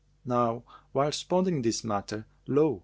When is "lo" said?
2.47-2.79